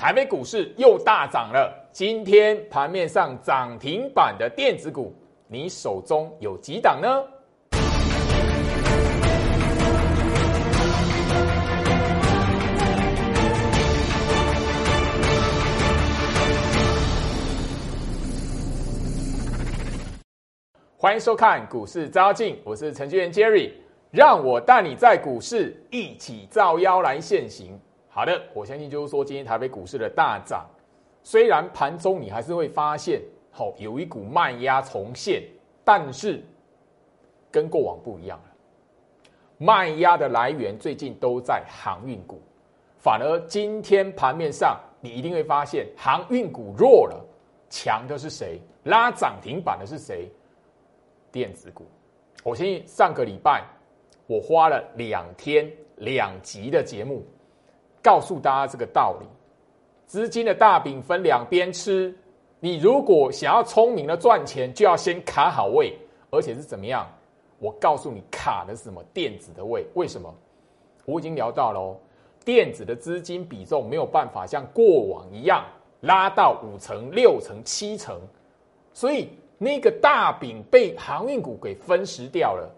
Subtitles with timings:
[0.00, 1.70] 台北股市又大涨了。
[1.92, 5.14] 今天盘面上涨停板的电子股，
[5.46, 7.22] 你手中有几档呢？
[20.96, 23.72] 欢迎收看股市招镜，我是程序员 Jerry，
[24.10, 27.78] 让我带你在股市一起造妖来现行。
[28.12, 30.66] 好的，我相信就是说，今天台北股市的大涨，
[31.22, 35.44] 虽然盘中你还是会发现，好有一股卖压重现，
[35.84, 36.42] 但是
[37.52, 38.44] 跟过往不一样了。
[39.58, 42.42] 卖压的来源最近都在航运股，
[42.98, 47.24] 反而今天盘面上你一定会发现，航运股弱了，
[47.68, 48.60] 强的是谁？
[48.84, 50.28] 拉涨停板的是谁？
[51.30, 51.86] 电子股。
[52.42, 53.62] 我相信上个礼拜
[54.26, 57.24] 我花了两天两集的节目。
[58.02, 59.26] 告诉大家这个道理：
[60.06, 62.14] 资金的大饼分两边吃。
[62.58, 65.96] 你如果想要聪明的赚钱，就要先卡好位，
[66.30, 67.06] 而且是怎么样？
[67.58, 69.02] 我告诉你，卡的是什么？
[69.14, 69.86] 电子的位。
[69.94, 70.34] 为什么？
[71.06, 71.96] 我已经聊到了哦，
[72.44, 75.64] 电子的资金比重没有办法像过往一样
[76.02, 78.20] 拉到五成、六成、七成，
[78.92, 82.70] 所以那个大饼被航运股给分食掉了。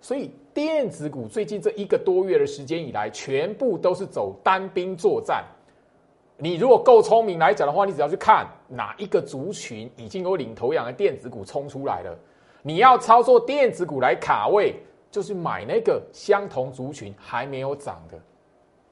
[0.00, 5.44] 所以电子股最近这一个多月的时间以来，全部都是走单兵作战。
[6.36, 12.16] 你如果够聪明来讲的话，你只要去看哪一个族群已经有领头羊的电子股冲出来了，
[12.62, 14.76] 你要操作电子股来卡位，
[15.10, 18.16] 就是买那个相同族群还没有涨的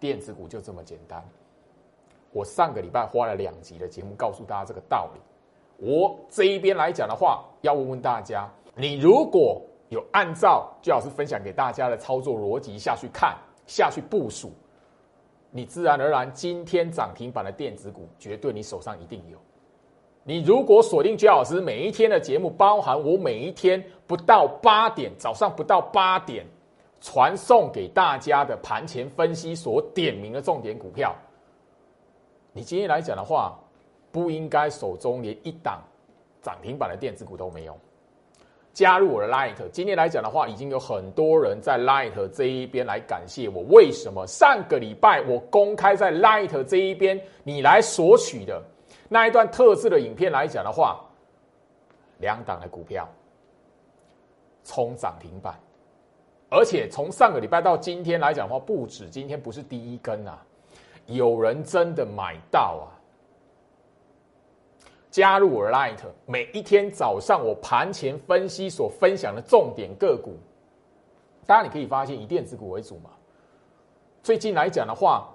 [0.00, 1.24] 电子股，就这么简单。
[2.32, 5.20] 我上个礼拜花了两集的节目告诉大家这个道理。
[5.78, 9.62] 我这一边来讲的话，要问问大家，你如果。
[9.88, 14.50] 有按照最老师分享给大家的操作逻辑下去看下去部署，
[15.50, 19.38] 你自然而然今天涨停板的电子股绝对你手上一定有。
[20.24, 26.44] 你如果锁定居老师每一天的节目，包含我每一天不到八点早上不到八点
[27.00, 31.14] 传送给大家的盘前分析所点名的重点股票，
[32.52, 33.56] 你今天来讲的话，
[34.10, 35.80] 不应该手中连一档
[36.42, 37.78] 涨停板的电子股都没有。
[38.76, 43.62] 加入我的 Light，今天来讲的话，已经有很多人在 Light 这一边来感谢我。
[43.70, 48.62] 为什么上个礼拜我公开在 Light 这一边，你来索取的
[49.08, 51.00] 那一段特制的影片来讲的话，
[52.18, 53.08] 两档的股票
[54.62, 55.58] 冲涨停板，
[56.50, 60.38] 而且从上个礼拜到今天来讲的话，不止今天不是第一根啊，
[61.06, 62.92] 有人真的买到啊。
[65.16, 65.96] 加入我 Light，
[66.26, 70.36] 每一天早上我盘前分析所分享的重点个股，
[71.46, 73.08] 当然你可以发现以电子股为主嘛。
[74.22, 75.26] 最近来讲的话，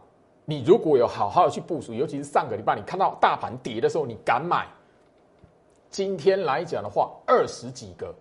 [0.46, 4.68] 你如果有好好的去部署，尤其是上个礼拜你看到大盘跌的时候，你敢买。
[5.90, 8.14] 今天来讲的话，二十几个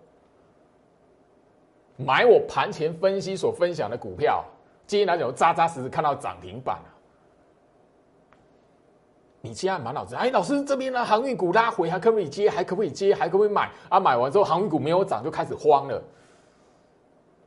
[1.98, 4.42] 买我盘前分析所分享的股票，
[4.86, 6.78] 今天来讲扎扎实实看到涨停板。
[9.42, 12.50] 你现在满脑子，哎，老师这边呢，航运股拉回，还可不可以接？
[12.50, 13.14] 还可不可以接？
[13.14, 13.70] 还可不可以买？
[13.88, 16.02] 啊，买完之后航运股没有涨，就开始慌了。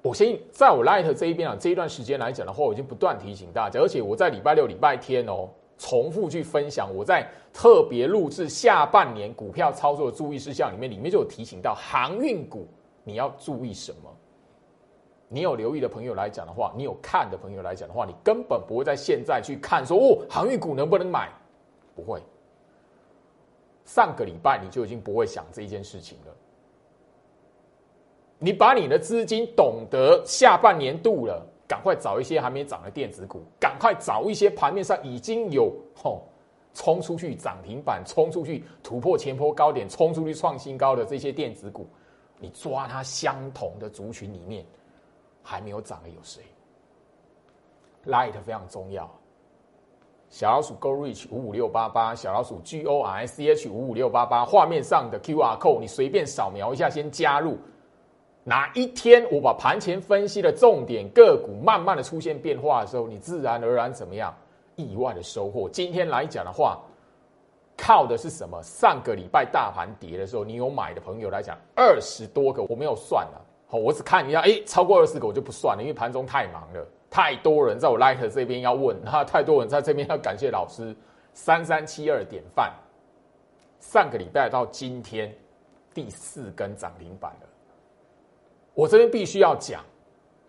[0.02, 12.68] 我先在我 Light 这一边啊，这一段时间来讲的话，我已经不断提醒大家，而且我在礼拜六、礼拜天哦，重复去分享我在特别录制下半年股票操作的注意事项里面，里面就有提醒到航运股
[13.04, 14.10] 你要注意什么。
[15.30, 21.30] 你有留意的朋友来讲的话，你有看的朋友来讲的话，你根本不会在现在去看说哦，航运股能不能买？
[21.96, 22.22] 不会，
[23.86, 26.36] 上个礼拜你就已经不会想这一件事情了。
[28.40, 36.24] 你把你的资金懂得下半年度了，赶快找一些还没涨的电子股，赶快找一些盘面上已经有吼
[36.74, 41.88] 冲出去涨停板、冲出去突破前坡高点、冲出去创新高的这些电子股，
[42.40, 44.66] 你抓它相同的族群里面
[45.42, 46.44] 还没有涨的有谁
[48.06, 49.10] ？Light 非常重要。
[50.34, 57.56] 小老鼠 Go Reach 五五六八八，小老鼠 G O R C H 五五六八八，画面上的 Q R code 你随便扫描一下，先加入。
[58.44, 64.34] 哪一天我把盘前分析的重点个股慢慢的出现变化的时候，你自然而然怎么样？
[64.76, 65.70] 意外的收获。
[65.70, 66.80] 今天来讲的话，
[67.78, 68.60] 靠的是什么？
[68.64, 76.84] 上个礼拜大盘跌的时候，你有买的朋友来讲，二十多个我没有算了，好，我只看一下，哎，超过二十个我就不算了，因为盘中太忙了。
[77.14, 80.96] 太多人在我 Light 这边要问，哈，太多人在这边要感谢老师。
[81.36, 82.74] 三三七二典范，
[83.80, 85.32] 上个礼拜到今天
[85.94, 87.48] 第四根涨停板了。
[88.74, 89.84] 我这边必须要讲，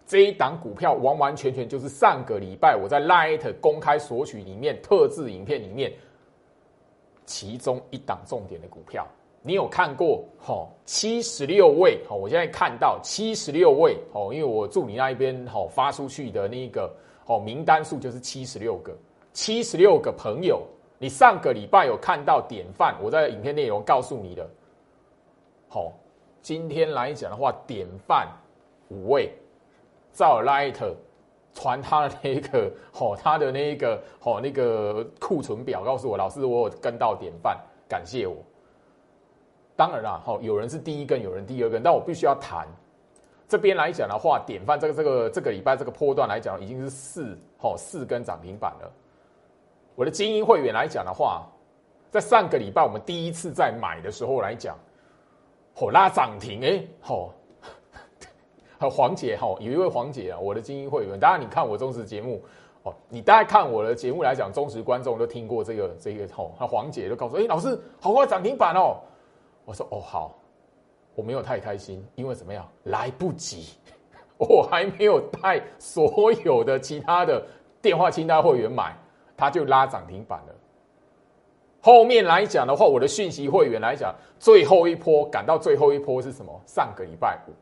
[0.06, 5.92] 这一档股票完完全全就是上个礼拜我在 Light 公开索取里面特制影片里面
[7.26, 9.06] 其中一档重点的股票。
[9.46, 10.24] 你有看过？
[10.38, 16.90] 吼，七十六位，吼，我现在看到七十六位，吼，因为我助理那一边，吼，发出去的那个，
[17.26, 18.96] 吼，名单数就是七十六个，
[19.34, 20.62] 七十六个朋友，
[20.98, 22.96] 你上个礼拜有看到典范？
[23.02, 24.48] 我在影片内容告诉你的，
[25.68, 25.92] 好，
[26.40, 28.26] 今天来讲的话，典范
[28.88, 29.30] 五位，
[30.14, 30.74] 照 Light
[31.52, 38.36] 传他的那个， 吼，他的那个，吼，那个库存表，告诉我，老师，我有跟到典范，感谢我。
[39.76, 42.64] 当然啦，好，有人是第一根，有人第二根，但我必须要谈
[43.48, 48.90] 这边来讲的话，典范这个这个这个礼拜这个波段来讲，已经是四好四根涨停板了。
[49.96, 51.46] 我的精英会员来讲的话，
[52.10, 54.76] 在上个礼拜我们第一次在买的时候来讲，
[55.76, 57.34] 哦拉涨停，哎，好，
[58.78, 62.40] 和黄姐哈，有一位黄姐啊，我的精英会员，当然你看我忠实节目
[62.84, 68.96] 哦，你大概看我的节目来讲，忠实观众都听过这个这个吼，那黄姐就告诉，哎，老师好快涨停板哦。
[69.64, 70.38] 我说哦好，
[71.14, 73.74] 我没有太开心，因为怎么样来不及，
[74.36, 77.44] 我还没有带所有的其他的
[77.80, 78.96] 电话清单会员买，
[79.36, 80.54] 他就拉涨停板了。
[81.80, 86.60] 后面来讲的话，我的讯息会员来讲，最后一波赶到最后一波是什么？
[86.66, 87.52] 上个礼拜五，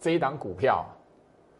[0.00, 0.84] 这一档股票，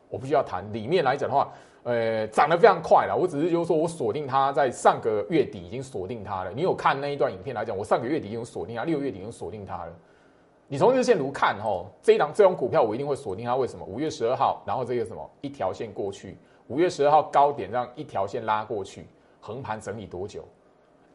[0.08, 0.64] 我不需要谈。
[0.72, 1.52] 里面来讲的话。
[1.84, 3.16] 呃，涨得非常快了。
[3.16, 6.52] 我只是就是说我锁定它，在上个月底已经锁定它了。
[6.52, 9.92] 你有看那一段影片来讲，我上个月底已经锁定它，六月底已经锁定它了。
[10.68, 13.56] 你从日线图看，哈，这一档这种股票我一定会锁定它。
[13.56, 13.84] 为什么？
[13.84, 16.38] 五月十二号，然后这个什么一条线过去，
[16.68, 19.06] 五月十二号高点让一条线拉过去，
[19.40, 20.44] 横盘整理多久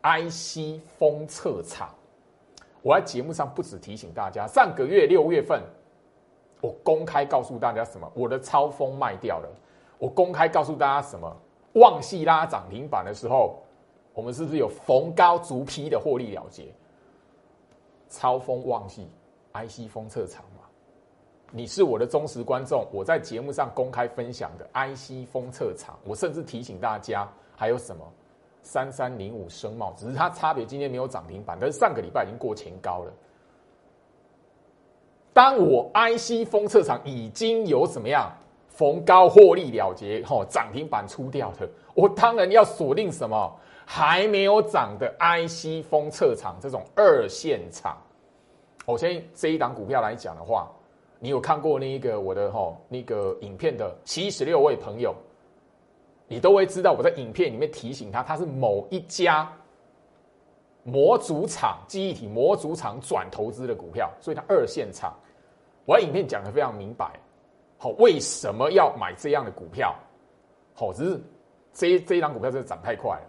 [0.03, 1.89] ？IC 封测厂，
[2.81, 5.63] 我在节目上不止提醒大家，上个月六月份，
[6.61, 8.11] 我公开告诉大家什么？
[8.13, 9.49] 我的超风卖掉了。
[9.99, 11.35] 我公开告诉大家什么？
[11.73, 13.55] 旺系拉涨停板的时候，
[14.13, 16.65] 我们是不是有逢高逐批的获利了结？
[18.09, 19.07] 超风旺系
[19.53, 20.63] IC 封测厂嘛？
[21.51, 28.03] 你是我的忠实观众，我在节目上公开分享的 IC 封测厂，我甚至提醒大家还有什么
[28.63, 33.13] 三三零五声茂，只是它差别今天没有涨停板，但是上个礼拜已经过前高了。
[35.31, 38.31] 当我 IC 封测厂已经有怎么样？
[38.77, 47.97] 逢高获利了结，吼涨停板出掉的，我当然要锁定什么还没有涨的 IC 封测厂这种二线厂。
[48.85, 50.71] 我先这一档股票来讲的话，
[51.17, 55.11] 你有看过那一个我的吼那个影片的七十六位朋友，
[56.27, 59.51] 你都会知道我在影片里面提醒他，他是某一家
[60.83, 65.11] 模组厂记忆体模组厂转投资的股票，所以它二线厂。
[65.83, 67.19] 我在影片讲的非常明白。
[67.77, 69.95] 好，为什么要买这样的股票？
[70.73, 71.21] 好，只是
[71.73, 73.23] 这这一档股票真的涨太快了，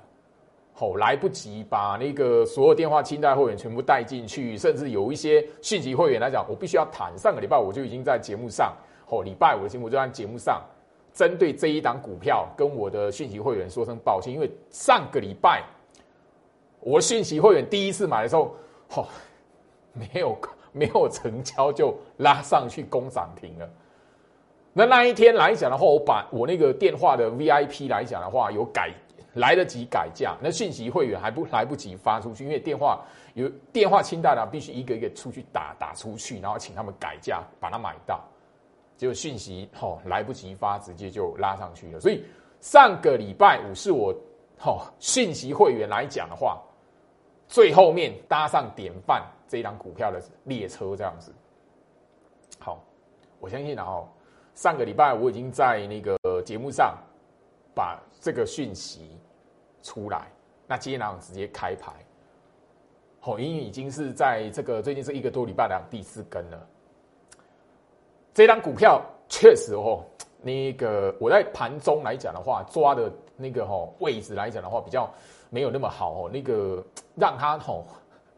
[0.72, 7.12] 好，来不及把那个所有电话清代会员全部带进去，甚至有一些讯息会员来讲，我必须要谈。
[7.18, 8.74] 上个礼拜我就已经在节目上，
[9.06, 10.62] 好，礼拜五的节目就在节目上，
[11.12, 15.62] 针对这一档股票跟我的讯息会员说声抱歉，因为上个礼拜
[16.80, 18.54] 我讯息会员第一次买的时候，
[18.88, 19.08] 好，
[19.92, 20.38] 没有
[20.72, 23.68] 没有成交就拉上去攻涨停了。
[24.78, 28.94] 那那一天来讲的话，我把我那个电话的 VIP 来讲的话，有改
[29.34, 38.22] 来得及改价，那讯息会员还不来不及发出去，因为电话有电话清单呢，必须一个一个出去打打出去，然后请他们改价把它买到，
[38.96, 41.98] 结果讯息吼来不及发，直接就拉上去了。
[41.98, 42.24] 所以
[42.60, 44.14] 上个礼拜五是我
[44.60, 46.56] 吼讯息会员来讲的话，
[47.48, 51.34] 最后面搭上典范这一张股票的列车这样子。
[52.60, 52.79] 好，
[53.41, 54.08] 我相信然后。
[54.58, 56.98] 上个礼拜我已经在那个节目上
[57.77, 59.17] 把这个讯息
[59.84, 60.27] 出来，
[60.67, 61.93] 那今天呢直接开牌，
[63.20, 66.67] 好，因为已经是在这个最近是一个多礼拜的第四根了。
[68.34, 70.05] 这张股票确实哦，
[70.43, 75.08] 那个我在盘中来讲的话，抓的那个哦位置来讲的话，比较
[75.50, 76.84] 没有那么好哦，那个
[77.15, 77.84] 让它哦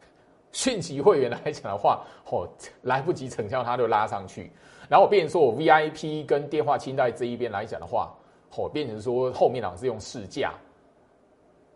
[0.53, 2.47] 讯息会员来讲的话，哦
[2.83, 4.53] 来不及成交，它就拉上去。
[4.91, 8.13] 然后我变成说我 VIP 跟电话清代这一边来讲的话，
[8.51, 10.53] 好变成说后面两是用市价，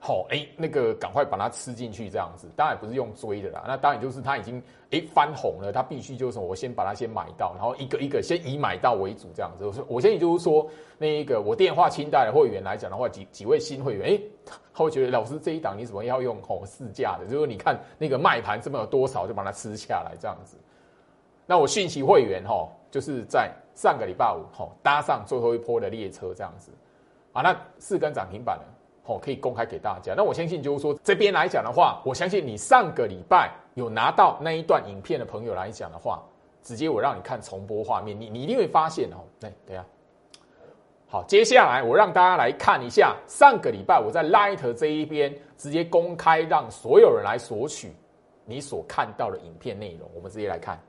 [0.01, 9.65] 好哎那个赶快把它吃进去这样子，当然不是用追的啦，那当然就是它已经哎翻红了，它必须就是我先把它先买到，然后一个一个先以买到为主这样子。
[9.65, 10.69] 我说我先也就是说
[10.99, 14.21] 那一个我电话清代的会员来讲的话，几几位新会员哎，
[14.75, 17.27] 他会觉得老师这一档你怎么要用吼市价的？
[17.27, 20.57] 就是你看那个卖盘这么有多少就把它吃下来这样子。
[21.47, 22.69] 那我讯息会员哈。
[22.95, 26.71] 就是在上个礼拜五吼搭上最后一波的列车这样子
[27.33, 28.63] 啊，那四根涨停板呢，
[29.03, 30.15] 吼可以公开给大家。
[30.17, 36.23] 那我相信就是说这边来讲的话，我相信你上个礼拜有拿到那一段影片的朋友来讲的话，
[36.63, 39.85] 直接我让你看重播画面，你你一定会发现哦，来等下。
[41.09, 47.93] 好，接下来我让大家来看一下上个礼拜我在 Light 这一边直接公开让所有人来索取
[48.45, 50.09] 你所看到的影片内容。
[50.15, 50.81] 我们直接来看，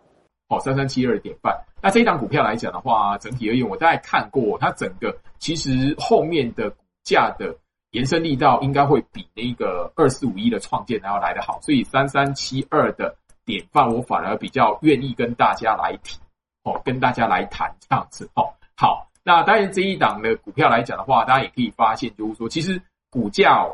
[0.48, 1.56] 好，三三七二点半。
[1.82, 7.56] 那这一档股票来讲的话，整体而言，我大概看过它整个其实后面的股价的
[7.92, 16.20] 延伸力道应该会比那个二四五一的创建还要来得好，所以三三七二的典范我反而比较愿意跟大家来提，
[16.64, 19.08] 哦，跟大家来谈这样子，哦，好。
[19.28, 23.66] 那当然，这一档的股票来讲的话，大家也可以发现，就是说，其实股价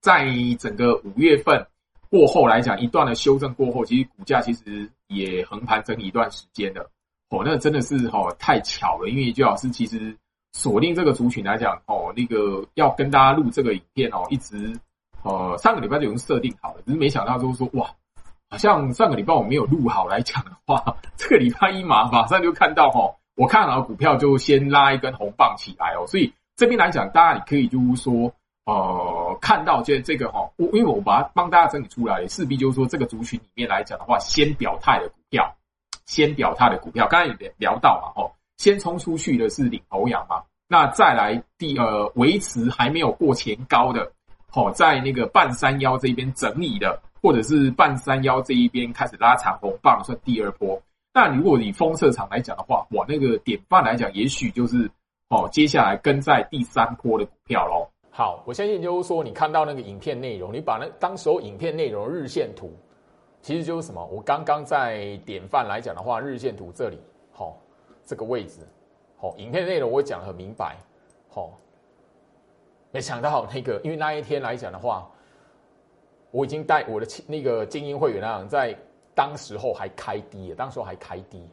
[0.00, 0.26] 在
[0.58, 1.64] 整个五月份
[2.10, 6.90] 过后来讲，一段的修正过后，其实股价其实也横盘整理一段时间了。
[7.28, 10.16] 哦，那真的是哦太巧了，因为就老师其实
[10.52, 14.74] 锁定这个族群来讲，哦，那个要跟大家录这个影片哦，一直
[15.22, 17.86] 呃上个礼拜就已经设定好了，只是没想到就是说，哇，
[18.48, 20.82] 好像上个礼拜我没有录好来讲的话，
[21.16, 23.14] 这个礼拜一马马上就看到哈。
[23.36, 28.30] 我看好股票就先拉一根红棒起来哦，所以这边来讲，大家你可以就是说，
[28.66, 28.74] 呃，
[29.40, 35.54] 看到这这个哈，我因为我把它帮大家整理出来，势必就是说这个族群里面来讲的话，先表态的股票，
[36.06, 44.12] 先表态的股票，刚才也聊到嘛，哦，先冲出去的是领头羊嘛，那再来第呃维持还没有过前高的，
[44.50, 50.80] 好，在那个半山腰这边整理的，或者是半山腰这一边开始拉长红棒，算第二波。
[51.12, 54.88] 那如果以封测场来讲的话，哇，那个典范来讲，也许就是
[55.28, 57.88] 哦，接下来跟在第三波的股票喽。
[58.20, 62.70] 好，我相信就是说，你看到那个影片内容，你把那当时候影片内容日线图，
[63.40, 64.06] 其实就是什么？
[64.12, 66.98] 我刚刚在典范来讲的话，日线图这里，
[67.32, 67.56] 好，
[68.04, 68.60] 这个位置，
[69.16, 70.76] 好，影片内容我讲的很明白，
[71.30, 71.58] 好，
[72.90, 75.10] 没想到那个，因为那一天来讲的话，
[76.30, 78.76] 我已经带我的那个精英会员啊，在。
[79.12, 81.44] 当时候还开低，当时候还开低，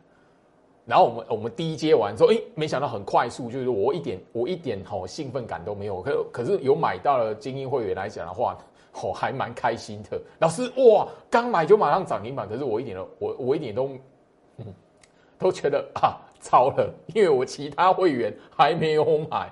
[0.88, 8.58] 然后我们我们第一接完之后，哎，没想到很快速，就是我一点我一点好兴奋感都没有，可可是有买到了精英会员来讲的话，
[8.94, 10.20] 哦，还蛮开心的。
[10.40, 13.90] 老师哇，刚买就马上涨停板，可是我一点都我我一点都
[14.58, 14.66] 嗯
[15.38, 19.52] 都觉得啊超了，因为我其他会员还没有买。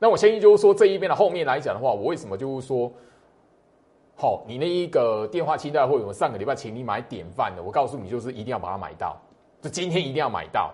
[0.00, 2.92] 那我相信就是说这一边的后面来讲的话，我为什么就是说？
[4.20, 9.16] 好，你那一个电话清单会有上个礼拜请你买典范的，我告诉你就是一定要把它买到，
[9.60, 10.72] 就今天一定要买到，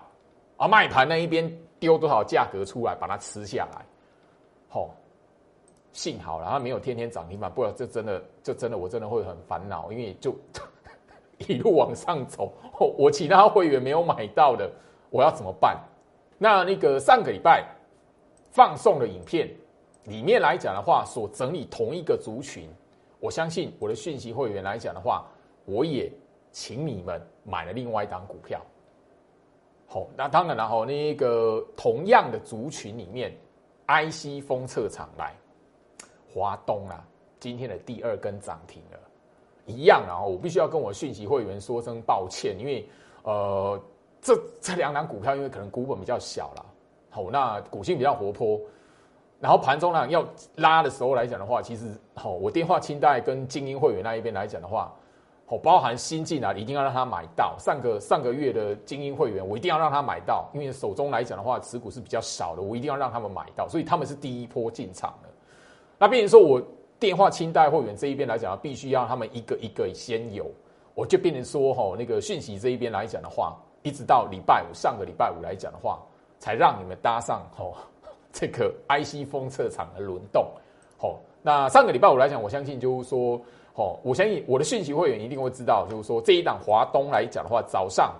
[0.57, 3.85] 啊，卖盘那一边丢多少价格出来把它吃下来，
[4.69, 4.89] 好，
[5.91, 10.35] 幸好了，它没有天天涨停板，不然这真的就真的我真的会很烦恼，因为就
[11.47, 12.53] 一路往上走，
[12.97, 14.71] 我其他会员没有买到的，
[15.09, 15.77] 我要怎么办？
[16.37, 17.65] 那那个上个礼拜
[18.51, 19.49] 放送的影片
[20.03, 22.69] 里面来讲的话，所整理同一个族群。
[23.19, 25.25] 我相信我的讯息会员来讲的话，
[25.65, 26.11] 我也
[26.51, 28.61] 请你们买了另外一档股票。
[29.87, 33.31] 好，那当然了，哈，那个同样的族群里面
[33.87, 35.33] ，IC 封测厂来，
[36.33, 37.05] 华东啊，
[37.39, 38.99] 今天的第二根涨停了，
[39.65, 42.87] 一样啊，我必须要跟我讯息会员说声抱歉，因为
[43.23, 43.79] 呃，
[44.21, 46.65] 这这两档股票因为可能股本比较小了，
[47.09, 48.59] 好，那股性比较活泼。
[49.39, 50.25] 然后盘中呢要
[50.55, 54.93] 拉的时候来讲的话，其实好，我电话清代跟精英会员那一边来讲的话，
[55.47, 57.55] 好，包含新进来一定要让他买到。
[57.59, 65.29] 上个上个月的精英会员，我一定要让他买到，因为手中来讲的话，持股是比较少的，我一定要让他们买到，所以他们是第一波进场的。
[65.99, 66.61] 那变成说我
[66.99, 70.49] 电话清代会员这一边来讲，必须要他们一个一个先有，
[70.95, 75.99] 我就变成说哈，那个讯息这一边来讲的话，一直到礼拜五，上个礼拜五来讲的话，
[76.39, 77.65] 才让你们搭上哈。
[78.33, 80.51] 这个 IC 封测厂的轮动，
[80.97, 83.39] 好，那上个礼拜五来讲，我相信就是说，
[83.71, 88.15] 好，我相信我的讯息会员一定会知道，就是说这一档华东来讲的话，早上，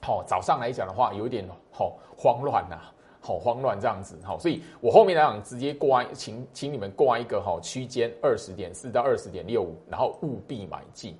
[0.00, 2.78] 好，早上来讲的话，有一点好慌乱呐，
[3.20, 11.16] 好慌乱这样子，好，所以我后面来讲直接挂，请请你们挂一个好区间二十点四到二十点六五，然后务必买进。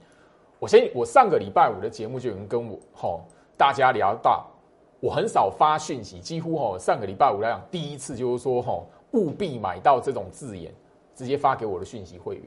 [0.60, 4.46] 我先我上个礼拜五的节目就有人跟我好大家聊到。
[5.00, 8.80] 我很少发讯息，几乎哈上个礼拜五来讲，第一次就是说哈
[9.12, 10.72] 务必买到这种字眼，
[11.18, 12.44] 直接发给我的讯息会员。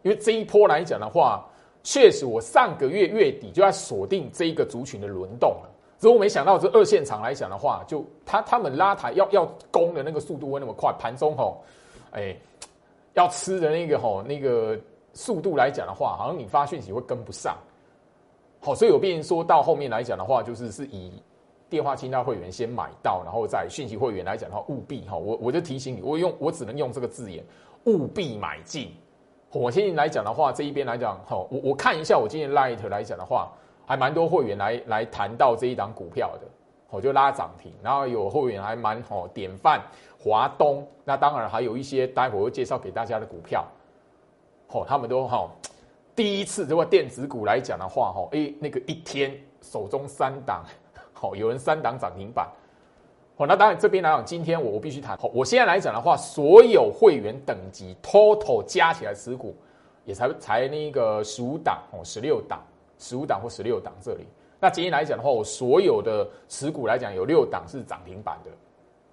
[0.00, 1.46] 因为这一波来讲的话，
[1.82, 5.70] 确实我上个月月底就在锁定这一个族群的轮动了。
[5.98, 11.62] 只不过没想到这二线场来讲的话，就他他们拉抬要要攻的那个速度会那么快，盘中吼，
[12.10, 12.34] 哎，
[13.12, 14.78] 要吃的那个吼那个
[15.12, 17.56] 速度来讲的话，好像你发讯息会跟不上。
[18.60, 21.12] 好，所以我变说到后面来讲的话，就是是以
[21.70, 27.44] 电话清单会员先买到，然后在讯息会员来讲的话，务必哈，我我就提醒你，我用我只能用这个字眼，
[27.86, 28.94] 务必买进。
[29.50, 33.52] 我现在来讲的话，这一边来讲，哈，我我看一下我今天 Light 来讲的话，
[33.86, 36.48] 还蛮多会员来来谈到这一档股票的，
[36.90, 39.80] 我就拉涨停，然后有会员还蛮好典范
[40.18, 43.64] 华东，那当然还有一些待会会介绍给大家的股票，
[44.70, 45.48] 哦，他们都哈
[46.16, 50.64] 第一次这个电子股来讲的话，哈，哎，那个一天手中三档，
[51.12, 52.48] 好，有人三档涨停板。
[53.36, 55.18] 哦，那当然这边来讲，今天我我必须谈。
[55.32, 59.56] 我现在来讲的话，所有会员等级 total 加起来持股，
[60.04, 62.62] 也才才那个十五档哦，十六档，
[62.96, 64.24] 十五档或十六档这里。
[64.60, 68.50] 那今天来讲的话，我所有的持股来讲，有六档是涨停板的。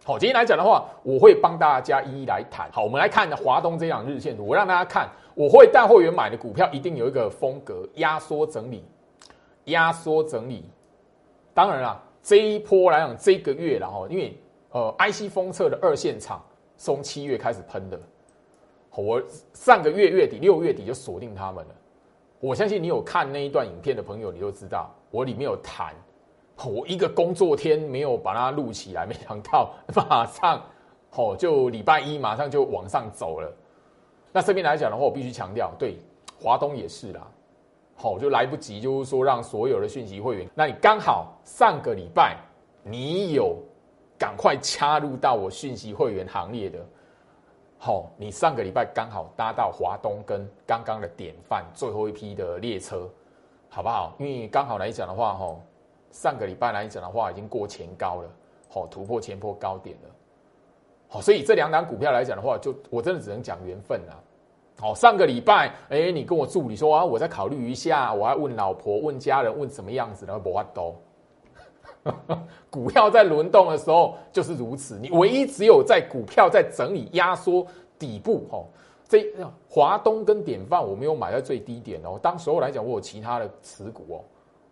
[0.04, 2.70] 好，今天来讲的话，我会帮大家一一来谈。
[2.72, 8.86] 好，我们来看华东这样日线图，我让大家看，我会带会员买的股票一定有一个风格，压缩整理，
[9.66, 10.64] 压缩整理。
[11.56, 12.04] 当然了。
[12.24, 14.38] 这一波来讲，这个月然后，因为
[14.72, 16.44] 呃，IC 封测的二线厂
[16.78, 18.00] 从七月开始喷的，
[18.96, 19.22] 我
[19.54, 21.76] 上个月月底六月底就锁定他们了。
[22.40, 25.94] 我相信你有看那一段影片的朋友，你都知道我里面有谈，
[26.66, 30.64] 我一个工作天没有把它录起来，没想到马上
[31.12, 33.52] 哦，就礼拜一马上就往上走了。
[34.32, 35.98] 那这边来讲的话，我必须强调，对
[36.42, 37.28] 华东也是啦。
[38.02, 42.36] 好，就来不及，就是说让所有的讯息会员，那你刚好上个礼拜
[42.84, 43.56] 你有
[44.18, 46.84] 赶快加入到我讯息会员行列的，
[47.78, 53.08] 好，你上个礼拜刚好搭到华东跟刚刚的典范最后一批的列车，
[53.70, 54.16] 好不好？
[54.18, 55.56] 因为刚好来讲的话，哈，
[56.10, 58.30] 上个礼拜来讲的话已经过前高了，
[58.68, 60.10] 好，突破前波高点了，
[61.08, 64.18] 好，所以这两档股票来讲的话，就我真的只能讲缘分啊。
[64.82, 70.96] 好，上个礼拜，哎，你跟我助理说啊，我再考虑一下，我要问老婆、问家人、问什么样子的，不法都。
[72.72, 77.64] 股票在轮动的时候就是如此，你唯一只有在股票在整理压缩
[78.00, 78.66] 底部，哦，
[79.08, 79.32] 这
[79.70, 84.26] 华东跟典范我没有买在最低点哦，当时候来讲我有其他的持股哦，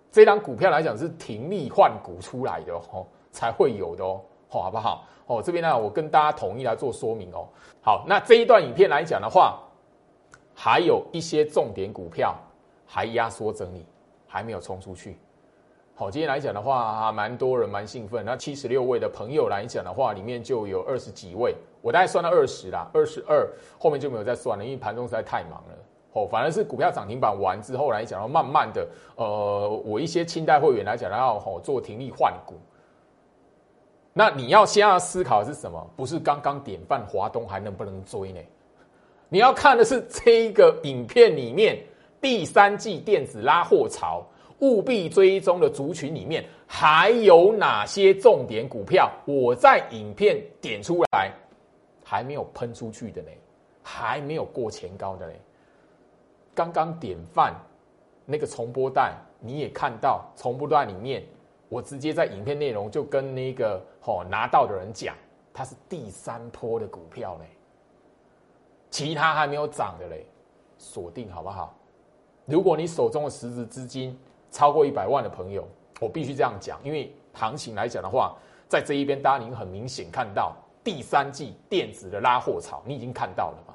[0.10, 4.19] 这张股票来讲是停利换股出来的哦，才会有的哦，
[4.50, 5.06] 好不好？
[5.28, 7.48] 哦，这边呢我跟大家统一来做说明哦。
[7.80, 9.62] 好，那这一段影片来讲的话。
[10.62, 12.36] 还有一些重点股票
[12.86, 13.86] 还压缩整理，
[14.28, 15.17] 还没有冲出去。
[15.95, 18.26] 好，今天来讲的话，蛮多人蛮兴奋。
[18.26, 25.78] 那七十六位的朋友来讲的话，里面就有二十几位，我大概算到二十啦，二十二后面就没有再算了，因为盘中实在太忙了。
[26.12, 32.56] 哦，反而是股票涨停板完之后来讲，要慢慢的，呃，我一些清代会员来讲，要好做停利换股。
[34.12, 35.89] 那你要先要思考的是什么？
[35.95, 38.41] 不是刚刚典范华东还能不能追呢？
[39.32, 41.80] 你要看的是这一个影片里面
[42.20, 44.26] 第三季电子拉货潮，
[44.60, 49.12] 务必追踪的族群里面还有哪些重点股票？
[49.26, 51.32] 我在影片点出来，
[52.04, 53.28] 还没有喷出去的呢，
[53.84, 55.34] 还没有过前高的呢。
[56.56, 57.54] 刚刚典范
[58.26, 61.24] 那个重播带，你也看到重播带里面，
[61.70, 65.15] 我直接在影片内容就跟那个哦拿到的人讲，
[65.54, 67.46] 它是第三波的股票呢。
[68.99, 70.25] 其他还没有涨的嘞，
[70.77, 71.73] 锁定好不好？
[72.45, 74.19] 如果你手中的实质资金
[74.51, 75.65] 超过一百万的朋友，
[76.01, 78.35] 我必须这样讲，因为行情来讲的话，
[78.67, 83.73] 在这一边，大家您很明显看到第三季电子的拉货潮，你已经看到了嘛？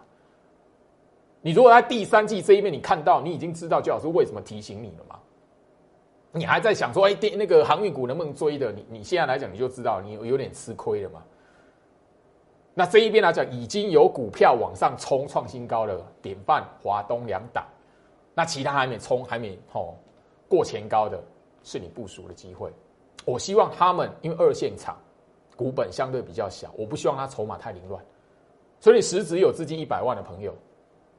[1.41, 5.19] 你如果在第三季这一边你看到，你已经知道，焦老师为什么提醒你了吗？
[6.33, 8.71] 你还在想说，哎，电那个航运股能不能追的？
[8.71, 11.23] 你你现在来讲，你就知道你有点吃亏了嘛？
[12.77, 17.65] 那这一边来讲，已经有股票往上冲创新高了，典范、华东两档。
[18.35, 19.97] 那其他还没冲，还没吼
[20.49, 21.23] 过前高的，
[21.63, 22.69] 是你部署的机会。
[23.25, 24.99] 我希望他们，因为二线厂
[25.57, 28.05] 股本相对比较小，我不希望他筹码太凌乱。
[28.81, 30.53] 所以你，实质有资金一百万的朋友，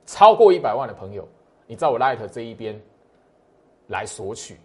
[0.05, 1.25] 超过一百万的朋友，
[1.67, 2.77] 你在我 Light 这一边
[3.87, 4.59] 来索取。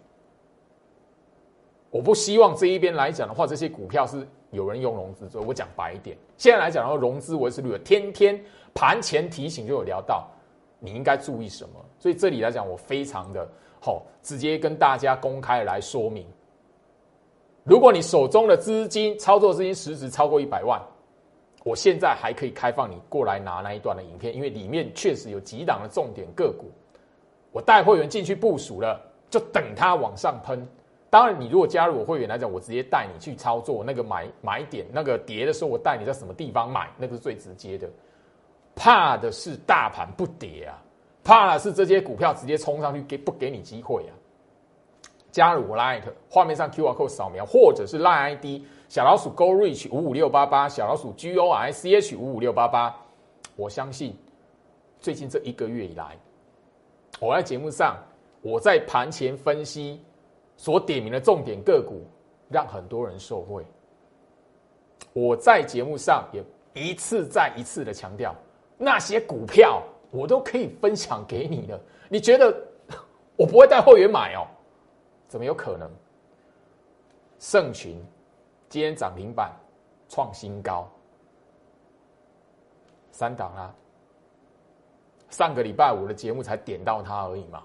[1.89, 4.27] 我不希望这一边来讲的话，这些股票是。
[4.51, 10.27] 有人用融资做，我讲白一点，现在来讲的话，融资维持率，天天盘前提醒就有聊到，
[10.79, 11.75] 你应该注意什么？
[11.99, 13.47] 所以这里来讲，我非常的
[13.79, 16.25] 好，直接跟大家公开来说明。
[17.63, 20.81] 如果你手中的资金操作资金实值超过一百万，
[21.63, 26.71] 我现在还可以开放你过来拿那一段的影片，因为里面确实有几档的重点个股，
[27.51, 28.99] 我带会员进去部署了，
[29.29, 30.67] 就等它往上喷。
[31.11, 37.89] 当然，你如果加入我会员来讲，我直接带你去操作那个买买点，那个跌的时候，我带你在什么地方买，那个是最直接的。
[38.73, 40.81] 怕的是大盘不跌啊，
[41.21, 44.15] 怕的是这些股票直接冲上去给不给你机会啊。
[45.33, 52.15] 加入我 Line，画面上 QR code 扫描，或者是 Line ID 小老鼠 Go Reach 五五六八八，小老鼠 G O I C H
[52.15, 52.95] 五五六八八。
[53.57, 54.17] 我相信
[55.01, 56.17] 最近这一个月以来，
[57.19, 57.97] 我在节目上
[58.41, 60.01] 我在盘前分析
[60.61, 62.05] 所点名的重点个股，
[62.47, 63.65] 让很多人受惠。
[65.11, 66.43] 我在节目上也
[66.75, 68.35] 一次再一次的强调，
[68.77, 71.81] 那些股票我都可以分享给你的。
[72.09, 72.55] 你觉得
[73.35, 74.45] 我不会带会员买哦？
[75.27, 75.89] 怎么有可能？
[77.39, 77.99] 盛群
[78.69, 79.51] 今天涨停板
[80.07, 80.87] 创新高，
[83.11, 83.75] 三档啊！
[85.31, 87.63] 上个礼拜五的节目才点到它而已嘛。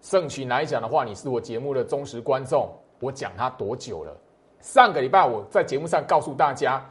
[0.00, 2.68] 盛群来讲的话，你是我节目的忠实观众，
[3.00, 4.16] 我讲它多久了？
[4.60, 6.84] 上个礼拜我在节目上告诉大家，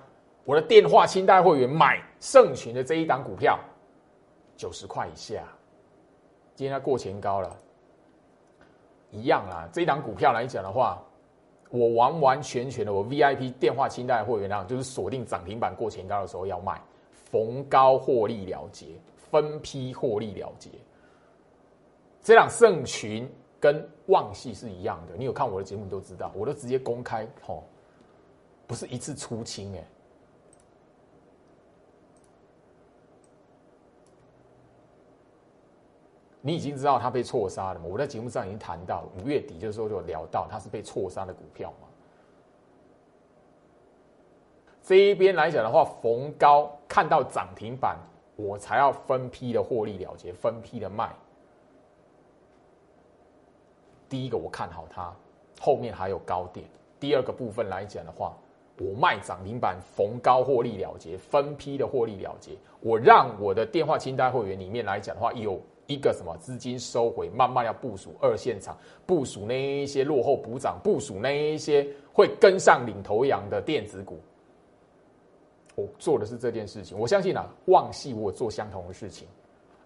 [0.43, 3.59] 我的电话清代会员买盛群的这一档股票，
[4.55, 5.43] 九十块以下，
[6.55, 7.57] 今天它过前高了，
[9.11, 9.67] 一样啦。
[9.71, 11.01] 这一档股票来讲的话，
[11.69, 20.69] 我完完全全的我 VIP 电话清代会员量就是锁定涨停板过前高的时候要卖，逢高获利了结，分批获利了结。
[22.25, 23.31] 这档盛群。
[23.57, 27.63] 跟旺系是一样的，你有看我的节目都知道，我都直接公开吼，
[28.67, 29.83] 不是一次出清哎。
[36.41, 37.87] 你已经知道它被错杀了嘛？
[37.89, 41.87] 我在节目上已经谈到，五月底的时候就聊到它是被错杀的股票嘛。
[44.83, 47.97] 这一边来讲的话，逢高看到涨停板，
[48.35, 51.11] 我才要分批的获利了结，分批的卖。
[54.09, 55.13] 第一个我看好它，
[55.59, 56.65] 后面还有高点。
[56.99, 58.35] 第二个部分来讲的话，
[58.77, 62.51] 我卖涨停板逢高获利了结，分批的获利了结。
[62.81, 74.19] 我让我的电话清单会员里面来讲的话，有一个什么资金收回，慢慢要部署二线厂，部署那一些落后补涨，部署那一些会跟上领头羊的电子股。
[75.75, 79.27] 我做的是这件事情，我相信啊，旺系我做相同的事情。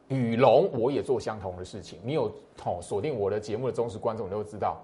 [0.09, 1.99] 羽龙，我也做相同的事情。
[2.03, 2.31] 你有
[2.65, 4.83] 哦锁定我的节目的忠实观众，都知道，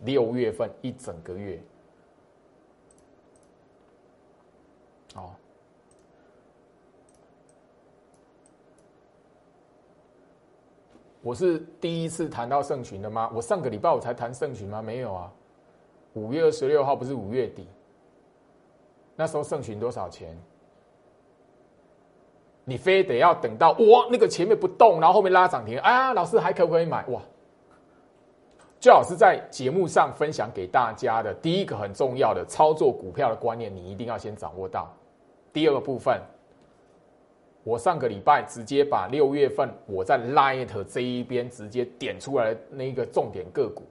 [0.00, 1.58] 六月份一整个月，
[5.14, 5.30] 哦，
[11.22, 13.30] 我是第一次谈到圣群的吗？
[13.34, 14.82] 我上个礼拜我才谈圣群吗？
[14.82, 15.32] 没有啊，
[16.12, 17.66] 五月二十六号不是五月底，
[19.16, 20.36] 那时候圣群多少钱？
[22.70, 27.04] 你非得要等到哇，那个前面不动，然后后面拉涨停，啊，老师还可不可以买？
[27.08, 27.20] 哇，
[28.78, 34.88] 最好是在节目上分享给大家的第一个很重要的操作股票的观念，你一定要先掌握到。
[35.52, 36.22] 第二个部分，
[37.64, 43.82] 我上个礼拜直接把六月份我在 Light 这一边直接点出来的那个重点个股，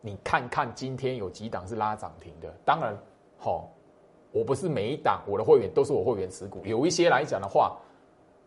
[0.00, 2.48] 你看看今天有几档是拉涨停的？
[2.64, 2.96] 当然，
[3.38, 3.68] 好。
[4.32, 7.76] 我不是每一档我的会员都是我会员持股，有一些来讲的话，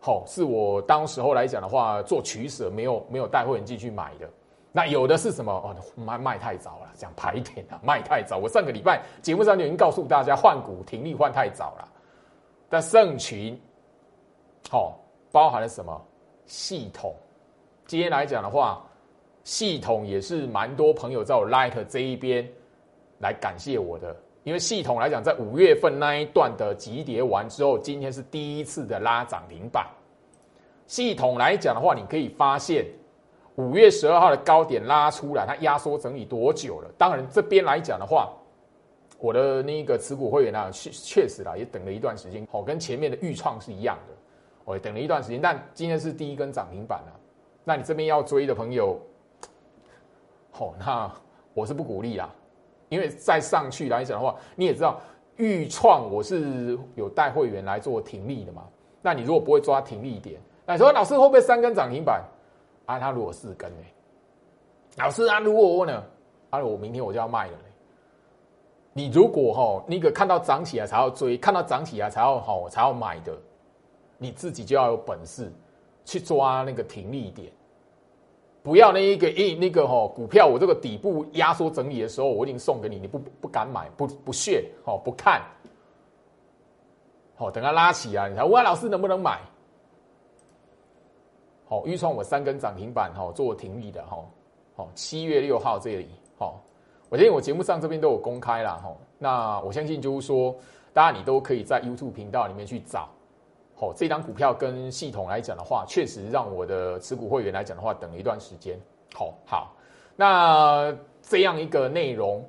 [0.00, 4.28] 好是我当时候来讲的话做取舍，没有没有带会员进去买的。
[4.72, 5.50] 那有的是什么？
[5.52, 8.36] 哦，卖卖太早了，讲排点啊，卖太早。
[8.36, 11.88] 我上个礼拜节目上就已经告诉大家，换股停利换太早了。
[12.68, 13.58] 但盛群，
[14.68, 14.98] 好
[15.32, 16.06] 包含了什么
[16.46, 17.14] 系统？
[17.86, 18.84] 今天来讲的话，
[19.44, 22.46] 系统也是蛮多朋友在我 Light 这一边
[23.20, 24.14] 来感谢我的。
[24.46, 29.84] 因为系统来讲，在五月份那一段的急跌完之后，今天是第一次的拉涨停板。
[30.86, 32.86] 系统来讲的话，你可以发现
[33.56, 36.88] 五月十二号的高点拉出来，它压缩整理多久了？
[36.96, 38.32] 当然，这边来讲的话，
[39.18, 44.14] 我的那个持股会员啊，确确实啦，也等了一段时间，哦，跟前面的预创是一样的，
[44.64, 47.20] 我等了一段时间，但今天是第一根涨停板了。
[47.64, 48.96] 那你这边要追的朋友，
[50.52, 51.12] 好，那
[51.52, 52.32] 我是不鼓励啦。
[52.88, 55.00] 因为再上去来讲的话，你也知道，
[55.36, 58.64] 预创我是有带会员来做停利的嘛。
[59.02, 62.24] 那你如果不会抓停利点，那你说老师会不会三根涨停板？
[62.86, 63.84] 啊，他如果四根呢？
[64.96, 66.02] 老师啊，如果我呢？
[66.50, 67.52] 啊，我明天我就要卖了。
[68.92, 73.36] 你如果哈那个看到涨起来才要追，看到涨起来才要好才要买的，
[74.16, 75.52] 你自己就要有本事
[76.04, 77.52] 去抓那个停利点。
[78.66, 85.40] 不要那一个一那个哈股票，我这个底部压缩整理的时候，我已经送给你，你不不敢买，不不屑，哦不看，
[87.36, 89.38] 好等它拉起来，你才问老师能不能买？
[91.68, 94.18] 好，预创我三根涨停板哈，做停利的哈，
[94.74, 96.60] 好七月六号这里，好，
[97.08, 100.52] 我相信我节目上这边都有公开了哈，那我相信就是说，
[100.92, 103.08] 大家你都可以在 YouTube 频道里面去找。
[103.78, 108.80] 好，这张股票跟系统来讲的话，确实让我的持股会员来讲的话，等了一段时间。
[109.14, 109.76] 好，好，
[110.16, 112.42] 那这样一个内容，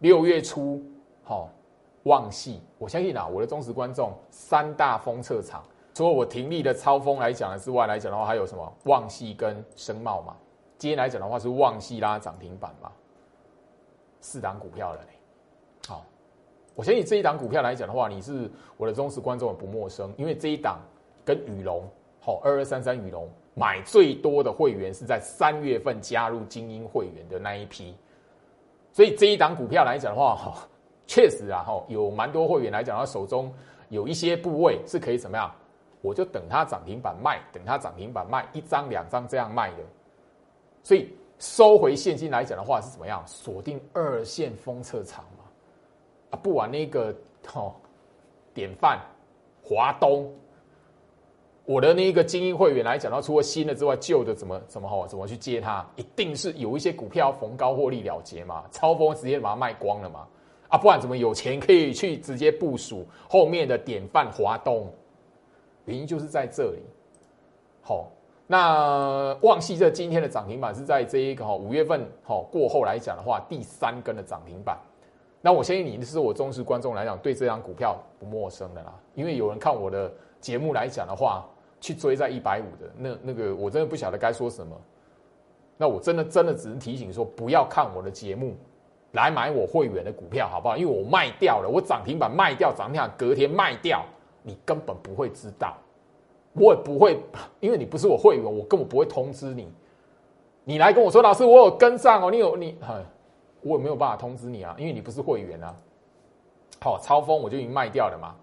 [0.00, 0.82] 六月初，
[1.22, 1.48] 好，
[2.02, 5.62] 旺系，我相信啊，我的忠实观众，三大封测场，
[5.94, 10.36] 除了我停利的超风来讲之外来讲的话，还有什么旺系跟深茂嘛？
[10.78, 12.90] 今天来讲的话是旺系拉涨停板嘛？
[14.20, 15.08] 四档股票了嘞，
[15.86, 16.04] 好，
[16.74, 20.80] 我相信这一档股票来讲的话，你是我的忠实观众，不陌生，因为这一档
[21.24, 21.82] 跟宇龙，
[22.20, 23.28] 好，二二三三宇龙。
[23.54, 27.94] 买最多的会员是在三月份加入精英会员的那一批，
[28.92, 30.66] 所以这一档股票来讲的话，哈，
[31.06, 33.52] 确实啊，哈，有蛮多会员来讲，他手中
[33.90, 35.52] 有一些部位是可以怎么样？
[36.00, 39.84] 我就等它涨停板卖，等它涨停板卖一张两张这样卖的，
[40.82, 43.22] 所以收回现金来讲的话是怎么样？
[43.26, 45.41] 锁定二线封测场嘛，
[46.32, 47.14] 啊，不玩那个
[47.54, 47.72] 哦，
[48.52, 48.98] 典范
[49.62, 50.28] 华东。
[51.64, 55.86] 我的那个精英会员来讲，到除了新的之外，旧的怎么怎么好，怎么去接它？
[55.94, 60.26] 一定是有一些股票逢高获利了结嘛，超风直接把它卖光了嘛，
[60.68, 64.92] 啊，不然怎么有钱可以去直接部署后面的典范华东？
[65.84, 66.82] 原因就是在这里。
[67.80, 68.10] 好，
[68.48, 74.76] 那旺系这今天的涨停板是在这一个哈五月份好过后来讲的话，第三根的涨停板。
[75.42, 81.44] 那我相信你是我忠实观众来讲，对这张股票不陌生的啦，因为有人看我的节目来讲的话。
[81.84, 84.80] 去追在一百五的那那个，我真的不晓得该说什么。
[85.76, 88.54] 那我真的真的只能提醒说，不要看我的节目
[89.14, 90.76] 来买我会员的股票，好不好？
[90.76, 94.04] 因为我卖掉了，我涨停板卖掉，涨停板隔天卖掉，
[94.44, 95.76] 你根本不会知道，
[96.52, 97.18] 我也不会，
[97.58, 99.68] 因为你不是我会员，我根本不会通知你。
[100.62, 102.78] 你来跟我说，老师，我有跟上哦，你有你，
[103.62, 105.74] 我也没有办法通知你啊，因为你不是会员啊。
[106.80, 108.34] 好，超风我就已经卖掉了嘛。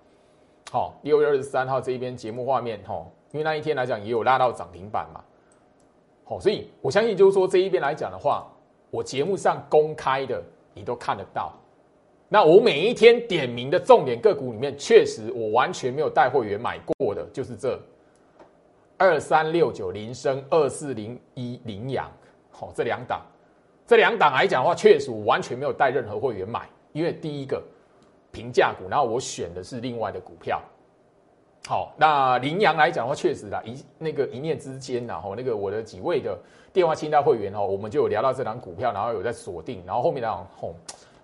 [0.72, 3.06] 好，六月二十三号这一边节目画面，哈。
[3.32, 5.24] 因为那一天来讲也有拉到涨停板嘛，
[6.26, 8.52] 好，所以我相信就是说这一边来讲的话，
[8.90, 11.54] 我节目上公开的你都看得到。
[12.28, 17.80] 那我每一天点名的重点个股里面，确实我完全没有带会员买过的，就是这
[18.98, 22.12] 二三六九零升、二四零一零阳，
[22.50, 23.22] 好，这两档，
[23.90, 27.60] 这两档来讲的话，确实我完全没有带任何会员买，因为第一个
[28.32, 30.62] 平价股，然后我选的是另外的股票。
[31.68, 36.38] 好，那羚羊来讲的话，确实啦，一那个一念之间呐，吼，那个我的几位的
[36.72, 40.76] 电话清单会员哦，我们就有聊到这档股票，然后有在锁定，然后后面那吼，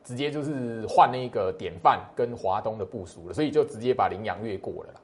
[0.04, 5.00] 直接就是换那个典范跟华东的部署了，所以就直接把羚羊越过了啦。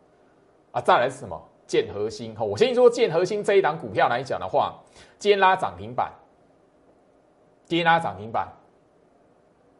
[0.72, 1.40] 啊，再来是什么？
[1.68, 4.74] 建核心，吼，我先说建核心这一档股票来讲的话，
[5.20, 6.12] 今天拉涨停板，
[7.72, 8.50] 今天拉涨停板，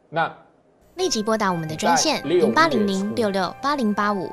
[0.08, 0.34] 那
[0.94, 4.32] 立即拨打我们的专线零八零零六六八零八五。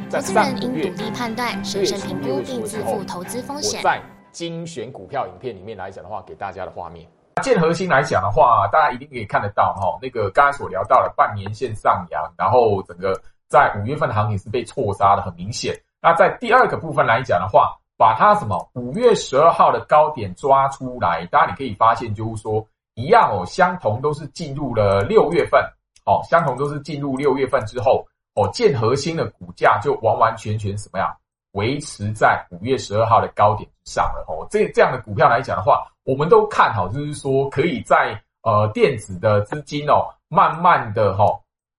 [0.11, 3.81] 投资人应独立判断、审慎评估并自负投资风险。
[3.81, 4.01] 在
[4.33, 7.07] 精选股票影片里面来讲的话，给大家的画面。
[7.41, 15.73] 建核心来讲的话，大家一定可以看得到哈，那个刚才所聊到的半年线上扬，然后整个在五月份的行情是被错杀的，很明显。
[16.01, 25.63] 那在第二个部分来讲的话，把它什么五月十二号的高点抓出来，大家你可以发现就是说一样哦，相同都是进入了六月份，
[26.05, 28.05] 哦，相同都是进入六月份之后。
[28.33, 31.13] 哦，建核心的股价就完完全全什么样，
[31.51, 34.23] 维持在五月十二号的高点上了。
[34.25, 41.25] 哦，这这样的股票来讲的话，我们都看好，就是说可以在呃电子的资金哦，慢慢的哈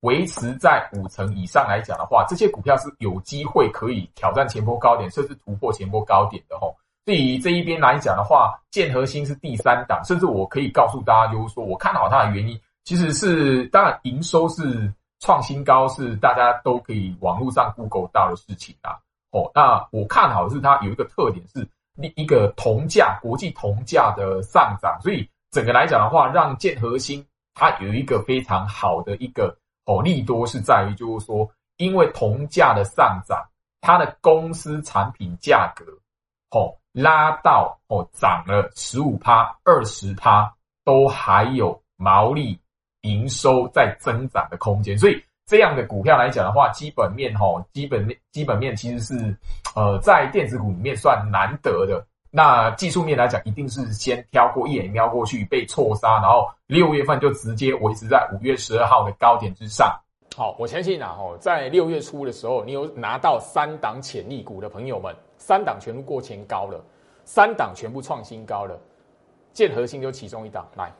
[0.00, 6.58] 维持在五成以上来讲的话，这些股票是有机会可以挑战前波高点，甚至突破前波高点的。
[6.58, 14.92] 吼，对于这一边来讲的话，建核心是第三档，甚至我可以告诉大家，就是说我看好它的原因，其实是当然营收是。
[15.22, 18.98] 创新高是大家都可以网络上 Google 到的事情啊。
[19.30, 29.56] 哦，那我看好是它有一个特点是一一个铜价国际铜价的上涨，所以整个来讲的话，让建核心它有一个非常好的一个
[29.86, 33.42] 哦利多是在于就是说，因为铜价的上涨，
[33.80, 35.84] 它的公司产品价格
[36.50, 40.52] 哦拉到哦涨了十五趴二十趴，
[40.84, 42.58] 都还有毛利。
[43.02, 49.36] 营收在增长的空间，所以这样的股票来讲的话，基本面哈，基本面基本面其实是
[49.74, 59.94] 呃在电子股里面算难得的那技术面来讲，一定是先挑过一眼瞄过去被错杀，然后六月份就直接维持在五月十二号的高点之上。
[60.34, 66.82] 好，我相信啊，哦，在六月初的时候，你有拿到三档潜力股的朋友们，三档全部过前高了，
[67.26, 68.80] 三档全部创新高了，
[69.52, 70.66] 建核心就其中一档。
[70.74, 70.90] 来，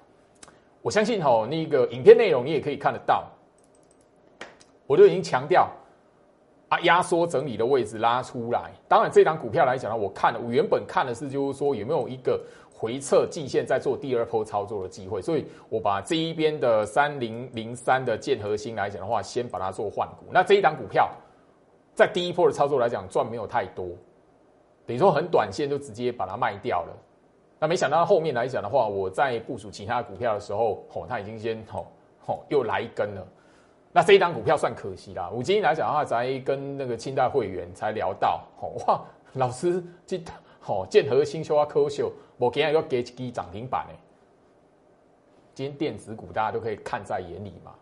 [0.83, 3.25] 我相信哦，那个影片内容你也可以看得到，
[4.87, 5.71] 我就已经强调。
[6.69, 8.71] 啊，压缩整理的位置拉出来。
[8.89, 12.43] 当然，这张股票来讲呢，我看了，我原本看的是，就是说有没有一个
[12.73, 15.21] 回撤进线在做第二波操作的机会。
[15.21, 20.25] 所以我把这一边的三零零三的建核心来讲的话，先把它做换股。
[20.31, 21.11] 那这一档股票
[21.95, 23.87] 在第一波的操作来讲赚没有太多，
[24.87, 26.97] 等于说很短线就直接把它卖掉了。
[27.63, 31.87] 那没想到后面来讲的话，我在部署其他股票的时候，吼，它已经先吼
[32.19, 33.25] 吼又来一根了。
[33.93, 35.31] 那这一档股票算可惜啦。
[35.33, 39.01] 我今天来讲的话，才跟那个清代会员才聊到，吼哇，
[39.35, 40.21] 老师这
[40.59, 43.95] 好建和新修啊科秀，我今天要给几涨停板呢。
[45.55, 47.73] 今天电子股大家都可以看在眼里嘛。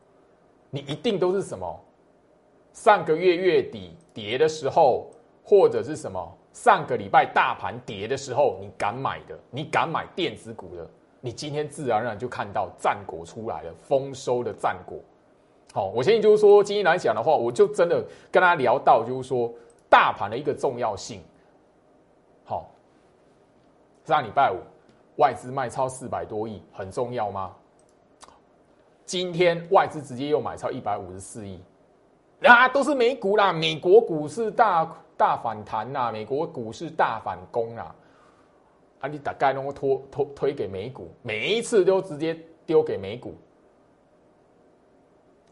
[0.68, 1.80] 你一定都是什么？
[2.74, 5.10] 上个月月底跌的时候，
[5.42, 6.36] 或者是什么？
[6.52, 10.88] 上个礼拜大盘跌的时候，你敢买的，你敢买电子股的，
[11.20, 14.98] 你今天自然而然就看到战果出来了，丰收的战果。
[15.72, 19.52] 好，我相信就是说，今天来讲的话，我就真的跟他聊到，就是说
[19.88, 21.22] 大盘的一个重要性。
[22.44, 22.68] 好，
[24.04, 24.56] 上礼拜五
[25.16, 27.52] 外资卖超四百多亿，很重要吗？
[29.04, 31.60] 今天外资直接又买超一百五十四亿，
[32.42, 34.84] 啊，都是美股啦，美国股市大
[35.20, 37.94] 大反弹呐，美国股市大反攻啊，
[39.00, 43.34] 啊，你大概能够拖拖推给美股，每一次都直接丢给美股。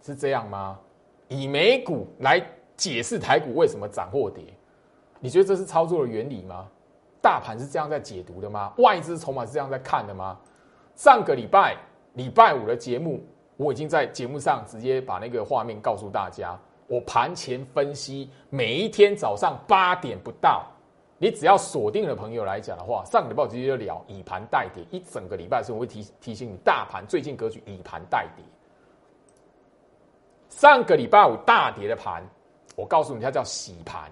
[0.00, 0.81] 是这样吗？
[1.28, 2.42] 以美股来
[2.78, 4.42] 解释台股为什么涨或跌，
[5.20, 6.66] 你觉得这是操作的原理吗？
[7.20, 8.72] 大盘是这样在解读的吗？
[8.78, 10.40] 外资筹码是这样在看的吗？
[10.94, 11.76] 上个礼拜
[12.14, 13.22] 礼拜五的节目，
[13.59, 16.59] 我已经在节目上直接把那个画面告诉大家。
[16.88, 20.64] 我盘前分析，每一天早上八点不到，
[21.18, 28.44] 你只要锁定的朋友来讲的话，上个礼拜直接就聊以盘代跌，一整个礼拜是我会提提醒你，大盘最近格局以盘代跌。
[30.48, 32.27] 上个礼拜五大跌的盘，
[32.74, 34.11] 我告诉你，它叫洗盘，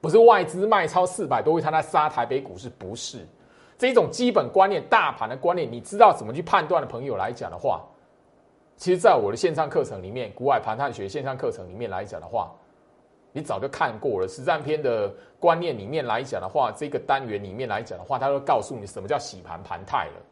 [0.00, 3.26] 不是外资卖超四百多亿，它在杀台北股市，不是
[3.76, 7.84] 这种基本观念、大盘的观念，你知道怎么去判断的朋友来讲的话，
[8.80, 12.50] 其实，在我的线上课程里面，股海盘探学线上课程里面来讲的话，
[13.30, 14.26] 你早就看过了。
[14.26, 20.22] 实战篇的观念里面来讲的话，这个单元里面来讲的话，它都告诉你什么叫洗盘盘态了，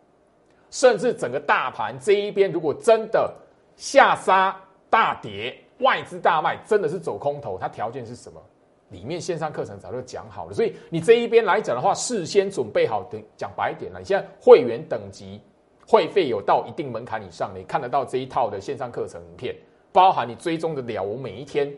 [0.70, 3.30] 甚至整个大盘这一边，如果真的
[3.76, 4.58] 下杀。
[4.90, 7.58] 大跌，外资大卖，真的是走空头。
[7.60, 8.40] 它条件是什么？
[8.88, 10.54] 里面线上课程早就讲好了。
[10.54, 13.98] 所以你这一边来讲的话，事先准备好等，讲白一点了。
[13.98, 15.42] 你现在会员等级
[15.88, 19.56] 会费有到一定门槛以上，你看得到这一套的线上课程影片，
[19.90, 21.74] 包含你追踪的了我每一天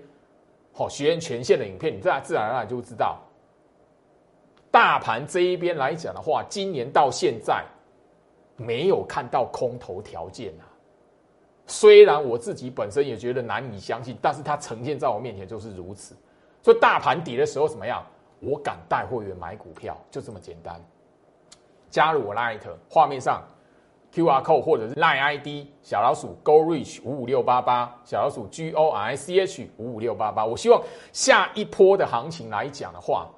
[0.72, 3.20] 好学员权限的影片，你自然自然而然就知道，
[4.68, 7.64] 大盘这一边来讲的话，今年到现在
[8.56, 10.66] 没有看到空头条件啊。
[11.68, 16.16] 虽然我自己本身也觉得难以相信，但是它呈现在我面前就是如此。
[16.62, 18.04] 所以大盘底的时候怎么样？
[18.40, 20.82] 我敢带会员买股票，就这么简单。
[21.90, 23.42] 加入我 Light 画面上
[24.12, 29.70] QR code 或者是 Line ID 小老鼠 Go Reach 五五六八八小老鼠 G O R I C H
[29.76, 30.44] 五五六八八。
[30.44, 33.28] 我希望下一波的行情来讲的话，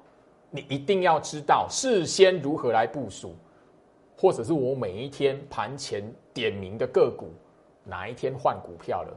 [0.49, 3.35] 你一定要知道事先如何来部署，
[4.17, 7.29] 或者是我每一天盘前点名的个股。
[7.85, 9.13] 哪一天换股票了？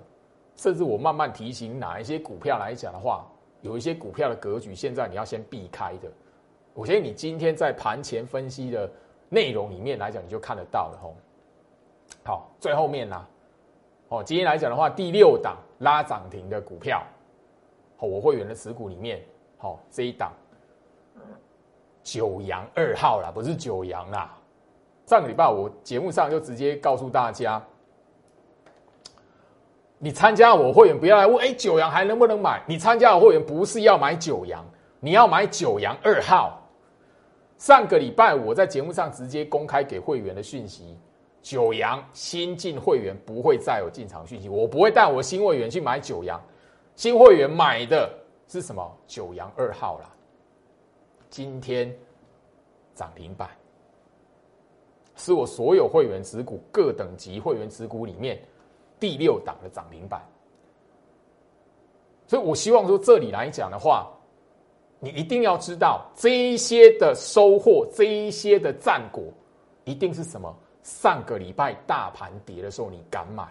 [0.56, 3.24] 甚至我慢慢提醒哪一些股票来讲的话，
[3.62, 6.10] 有一些股票的格局，现在你要先避开的。
[6.74, 8.90] 我相信你今天在盘前分析的
[9.28, 11.14] 内容里面来讲，你就看得到了吼。
[12.26, 13.26] 好，最后面呢，
[14.08, 17.00] 哦，今天来讲的话，第六档拉涨停的股票，
[17.96, 19.24] 好，我会员的持股里面，
[19.56, 20.32] 好这一档
[22.02, 24.36] 九阳二号啦，不是九阳啦。
[25.06, 27.62] 上个礼拜我节目上就直接告诉大家。
[29.98, 32.60] 你参加我会员，不要来问，哎，九阳还能不能买？
[32.66, 34.64] 你参加我会员不是要买九阳，
[34.98, 36.60] 你要买九阳二号。
[37.56, 40.98] 上个礼拜我在节目上直接公开给会员的讯息，
[41.46, 46.42] 九阳新进会员不会再有进场讯息，我不会带我新会员去买九阳，
[46.96, 48.12] 新会员买的
[48.48, 48.92] 是什么？
[49.06, 50.12] 九阳二号啦。
[51.30, 51.96] 今天
[52.96, 53.48] 涨停板，
[55.14, 58.36] 是我所有会员持股各等级会员持股里面。
[58.98, 60.20] 第六档的涨停板，
[62.26, 64.10] 所以我希望说这里来讲的话，
[64.98, 69.22] 你一定要知道这一些的收获，这一些的战果，
[69.84, 70.52] 一定是什么？
[70.86, 73.44] 上个礼拜大盘跌的时候，你敢买？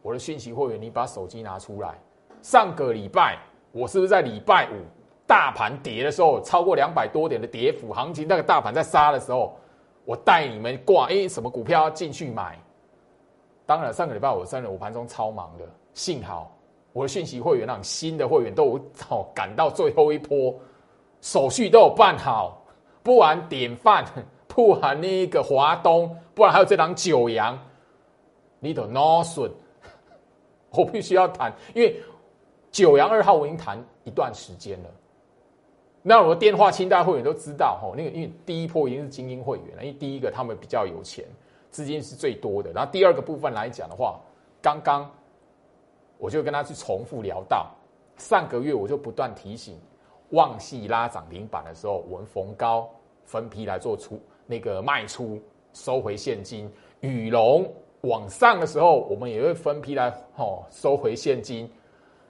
[0.00, 1.94] 我的讯息会员，你把手机拿出来。
[2.40, 3.38] 上个礼拜，
[3.70, 4.76] 我是不是在礼拜五
[5.26, 9.58] 大盘跌的时候，超过两百多点的跌幅行情，那个大盘在杀的时候，
[10.06, 12.58] 我带你们挂哎什么股票进去买？
[13.66, 16.50] 当然，上个礼拜我真的我盘中超忙的，幸好。
[16.94, 18.80] 我的讯息会员，让新的会员都有
[19.34, 20.58] 赶到最后一波，
[21.20, 22.64] 手续都有办好，
[23.02, 24.02] 不然典范，
[24.56, 27.58] 不含那个华东，不然还有这档九阳，
[28.58, 29.50] 你都 no 损，
[30.70, 32.00] 我必须要谈，因为
[32.72, 34.88] 九阳二号我已经谈一段时间了。
[36.00, 41.22] 那我的电话清单会员都知道，吼，那个因为第一波已经是精英会员了，因为第一个他们比较有钱，
[41.70, 44.18] 资金是最多的，然后第二个部分来讲的话，
[44.62, 45.08] 刚刚。
[46.18, 47.70] 我就跟他去重复聊到，
[48.16, 49.78] 上个月我就不断提醒，
[50.30, 52.88] 旺系拉涨停板的时候，我们逢高
[53.26, 55.40] 分批来做出那个卖出，
[55.72, 56.68] 收回现金；
[57.00, 57.70] 羽龙
[58.02, 61.70] 往上的时候，我们也会分批来哦收回现金。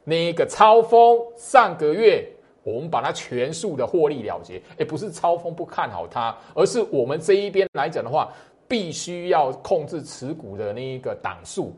[0.05, 2.27] 那个超风上个月
[2.63, 8.33] 我们把它全数的获利了结，哎，不是超风不看好它，而是我们这一边来讲的话，
[8.67, 11.73] 必须要控制持股的那一个档数，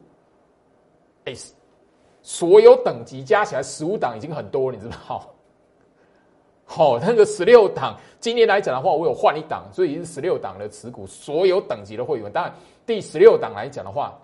[1.25, 1.35] 哎。
[2.21, 5.33] 所有等级加起来十五档已经很多，你知道？
[6.71, 12.31] 好，那个十六档，今年来讲的话，我有换一档，所以是十六档的持股，所有等级的会员。
[12.31, 12.53] 当然，
[12.85, 14.17] 第十六档来讲的话，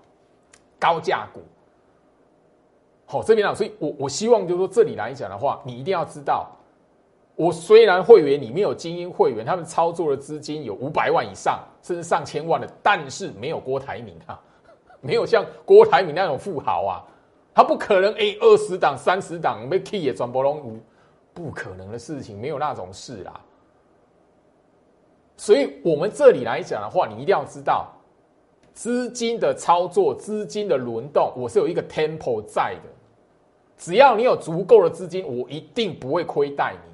[0.79, 1.41] 高价股。
[3.07, 6.47] 好，这边啊，所以我我希望就是说，这里来讲的话，你一定要知道，
[7.35, 14.39] 我虽然会员里面有精英会员，他们操作的资金有五百万以上，甚至上千万的，但是没有郭台铭啊，
[15.01, 17.03] 没有像郭台铭那种富豪啊。
[17.55, 20.79] 他不可能 A 二十档、三十档被 key 也转波龙无，
[21.35, 23.41] 不可能的事情，没有那种事啦。
[25.37, 27.93] 所以，我们这里来讲的话，你一定要知道
[28.73, 32.89] 资金的操作、资金的轮动，我是有一个 tempo 在的。
[33.77, 36.91] 只要你有足够的资金，我一定不会亏待你。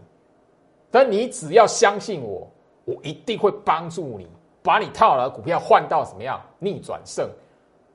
[0.91, 2.51] 但你只要相信我，
[2.87, 4.27] 我一定会帮助你，
[4.63, 7.29] 把你套牢的股票换到什么样逆转胜。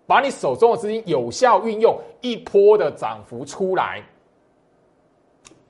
[0.07, 4.03] 把你手中的资金有效运用，一波的涨幅出来，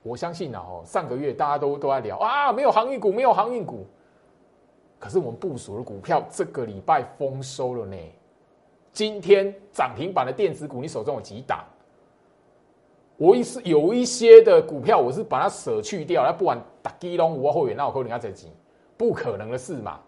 [0.06, 3.86] 我相信啊，哦，上个月大家都都在聊啊，没有航运股，没有航运股，
[4.98, 7.96] 可是我们部署的股票这个礼拜丰收了呢。
[8.92, 11.64] 今天涨停板的电子股，你手中有几档？
[13.16, 18.48] 我是有一些的股票，我是把它舍去掉，那不管打基隆五后援，那我扣你要再几？
[18.96, 19.98] 不可能的事嘛。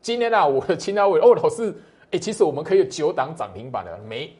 [0.00, 1.74] 今天啊，我的青岛伟哦，老师。
[2.12, 4.36] 哎，其实我们可以九档涨停板的，没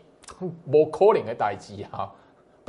[0.73, 2.13] 不可能的代机啊，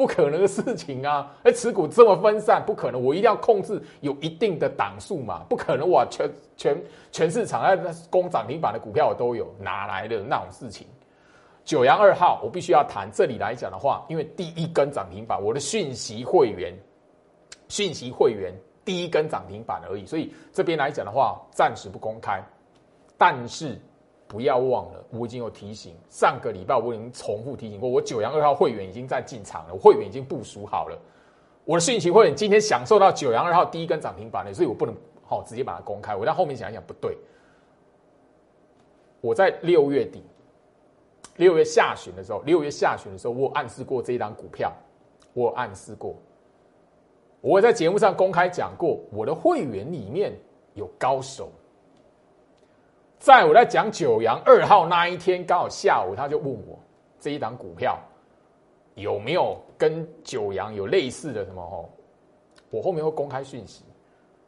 [0.02, 1.32] 不可能的事情啊！
[1.44, 6.28] 哎，持股这么分散，不可能，我一定要控制有一定的档数嘛，不可能我全
[6.58, 10.88] 全全市场那攻涨停板的股票我都有，哪来的那种事情？
[11.64, 16.76] 九阳二号，我必须要谈这里来讲的话，因为第一根涨停板，我的讯息会员，
[17.68, 18.52] 讯息会员
[18.84, 22.44] 第一根涨停板而已，所以这边来讲的话，暂时不公开，
[23.20, 23.80] 但是。
[24.32, 25.94] 不要忘了，我已经有提醒。
[26.10, 30.98] 上个礼拜我已经重复提醒过，我九阳二号会员已经在进场了，会员已经部署好了。
[31.66, 36.16] 我的讯息会员今天享受到九阳二号第一根涨停板了，所以我不能好直接把它公开。
[36.16, 37.18] 我在后面想一想，不对。
[39.20, 40.24] 我在六月底、
[41.36, 44.72] 六月下旬的时候，六月下旬的时候，我暗示过这一档股票，
[45.34, 46.16] 我暗示过。
[47.42, 50.32] 我在节目上公开讲过，我的会员里面
[50.74, 51.52] 有高手。
[53.22, 56.80] 在我在讲九阳二号那一天，刚好下午他就问我
[57.20, 58.00] 这一档股票
[58.96, 61.86] 有没有跟九阳有类似的什么哦？
[62.72, 63.84] 我后面会公开讯息，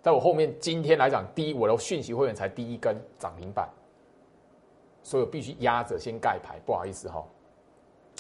[0.02, 3.70] 在我后面今天来讲，第一我的讯息会员才第一根涨停板，
[5.04, 7.24] 所以我必须压着先盖牌，不好意思哈。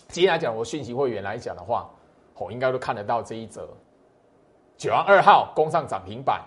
[0.09, 1.89] 今天来讲，我讯息会员来讲的话，
[2.35, 3.67] 哦应该都看得到这一则
[4.77, 6.43] 九阳二号攻上涨停板。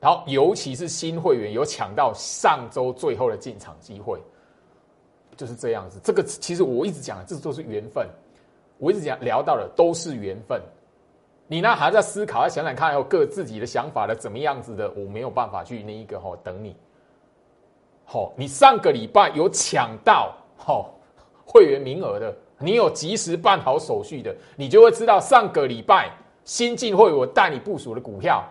[0.00, 4.20] 然后，尤其是新会员有抢到上周最后的进场机会，
[5.36, 5.98] 就是这样子。
[6.04, 8.08] 这个其实我一直讲，这都是缘分。
[8.78, 10.62] 我一直讲聊到的都是缘分。
[11.48, 16.76] 你呢还在思考，要想想看，有各自己的想法的怎么样子的，我没有办法去那一个哈等你。
[18.04, 20.94] 好，你上个礼拜有抢到好
[21.44, 26.08] 会员名额的，你有及时办好手续的，你就会知道上个礼拜
[26.44, 28.44] 新进会我带你部署的股票。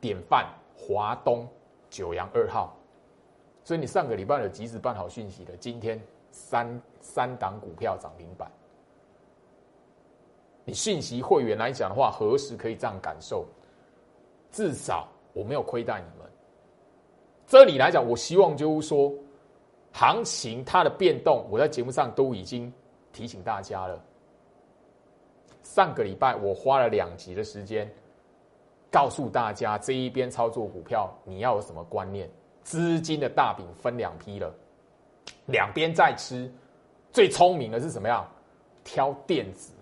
[0.00, 1.46] 典范华东
[1.90, 2.76] 九阳二号，
[3.62, 8.50] 所以你上个礼拜有及时办好讯息的，今天三三档股票涨停板，
[10.64, 13.46] 你讯息会员来讲的话，何时可以这样感受？
[14.50, 16.28] 至少我没有亏待你们。
[17.46, 19.12] 这里来讲，我希望就是说，
[19.92, 22.72] 行情它的变动，我在节目上都已经
[23.12, 24.00] 提醒大家了。
[25.62, 27.92] 上个礼拜我花了两集的时间，
[28.90, 32.28] 告诉大家这一边操作股票你要有什么观念。
[32.62, 34.52] 资金的大饼分两批了，
[35.46, 36.52] 两边在吃。
[37.12, 38.28] 最聪明的是什么样？
[38.84, 39.72] 挑电子，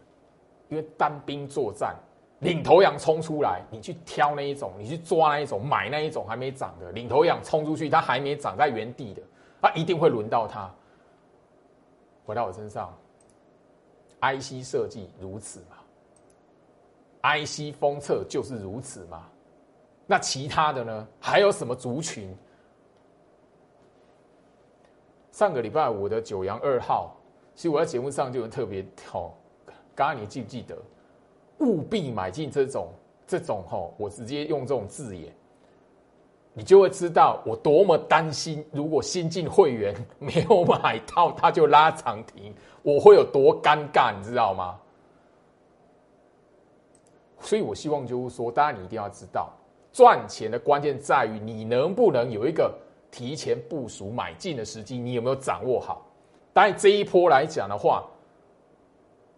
[0.68, 1.94] 因为单兵作战，
[2.38, 9.22] 领头羊冲出来，你去挑那一种，你去抓那一种，买那一种还没涨的领头羊冲出去，它还没涨在原地的，
[9.60, 10.70] 它一定会轮到它。
[12.24, 12.96] 回到我身上
[14.20, 15.77] ，IC 设计如此嘛
[17.22, 19.26] ？IC 封测就是如此嘛？
[20.06, 21.06] 那其他的呢？
[21.20, 22.34] 还有什么族群？
[25.32, 27.14] 上个礼拜五的九阳二号，
[27.54, 29.32] 其实我在节目上就特别哦，
[29.94, 30.76] 刚刚你记不记得？
[31.58, 32.88] 务必买进这种
[33.26, 35.32] 这种吼，我直接用这种字眼，
[36.54, 38.64] 你就会知道我多么担心。
[38.72, 44.78] 如果新进会员没有买到，他就拉涨停，我会有多尴尬，你知道吗？
[47.40, 49.50] 所以我希望就是说，大家你一定要知道，
[49.92, 52.72] 赚钱的关键在于你能不能有一个。
[53.10, 56.06] 提前部署买进的时机，你有没有掌握好？
[56.52, 58.04] 当然这一波来讲的话，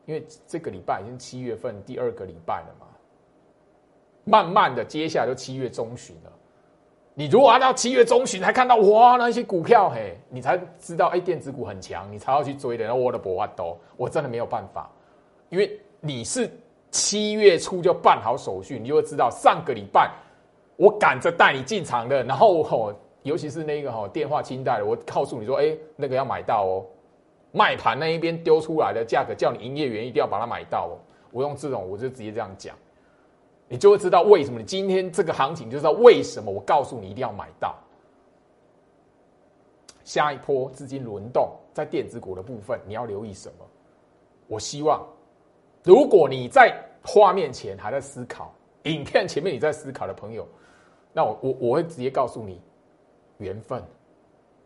[0.07, 2.87] 因为这个礼拜已经七月份第二个礼拜了嘛，
[4.25, 6.33] 慢慢的接下来就七月中旬了。
[7.15, 12.89] 你如果按到七月中旬才看到哇那些股票嘿，你才知道哎电子股很强，你才要去追的。
[12.89, 14.91] 那我的博华多，我真的没有办法，
[15.49, 16.51] 因为你是
[16.91, 20.11] 七月初就办好手续，你就会知道上个礼拜
[20.77, 22.95] 我赶着带你进场的，然后我。
[23.23, 26.87] 尤其是那个哈电话清贷的，我告诉你说，哎，那个要买到哦，
[27.53, 30.97] 卖盘那一边丢出来的价格，叫你营业员一定要把它买到哦。
[31.31, 32.75] 我用这种，我就直接这样讲，
[33.69, 37.77] 你就会知道为什么你今天这个行情就知道为什么我告诉你一定要买到。
[40.03, 43.67] 下一波资金轮动在电子股的部分，你要留意什么？
[44.47, 45.07] 我希望，
[45.83, 48.55] 如果你在画面前还在思考，
[48.85, 50.47] 影片前面你在思考的朋友，
[51.13, 52.61] 那我我我会直接告诉你。
[53.39, 53.83] 缘分，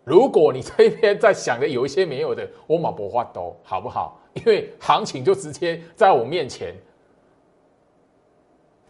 [0.02, 4.20] 如果你这边在想的有一些没有的，我马不话都好不好？
[4.32, 6.74] 因为行情就直接在我面前。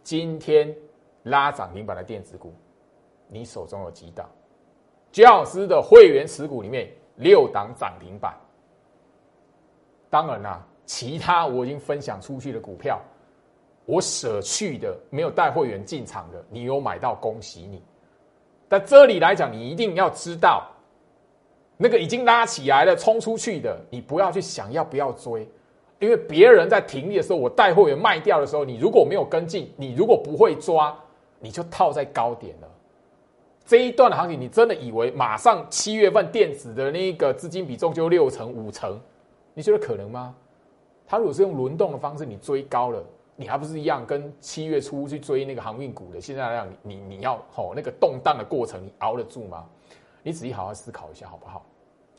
[0.02, 0.74] 今天
[1.24, 2.54] 拉涨停板的电子股，
[3.28, 4.26] 你手中有几档？
[5.12, 8.34] 姜老师的会员持股里面六档涨停板。
[10.08, 13.00] 当然啦，其他我已经分享出去的股票，
[13.86, 17.82] 我舍去的没有带会员进场的，你有买到，恭喜你。
[18.68, 20.66] 在这里来讲，你一定要知道，
[21.76, 25.48] 那个已经拉起来了、冲出去的，你不要去想要不要追，
[26.00, 30.96] 因为别人在停利的时候，我带货员卖掉的时候，你如果没有跟进，你如果不会抓，
[31.38, 32.68] 你就套在高点了。
[33.66, 39.00] 这一段的行情，你真的以为马上七月份电子的那个资金比重就六成、五成，
[39.54, 40.34] 你觉得可能吗？
[41.06, 43.04] 他如果是用轮动的方式，你追高了。
[43.36, 49.66] 你还不是一样，跟七月初去追那个航运股的，现在来讲，你你要吼那个动荡的过程，你熬得住吗？
[50.22, 51.66] 你仔细好好思考一下，好不好？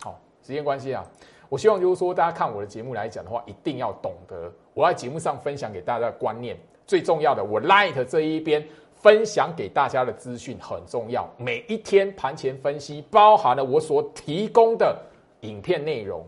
[0.01, 1.05] 好，时间关系啊，
[1.47, 11.25] 我希望就是说，大家看我的节目来讲的话，一定要懂得我在节目上分享给大家的观念，最重要的，我 Light 这一边分享给大家的资讯很重要。
[11.37, 15.01] 每一天盘前分析包含了我所提供的
[15.41, 16.27] 影片内容，